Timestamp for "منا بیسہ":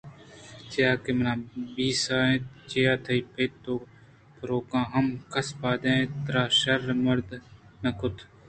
1.17-2.15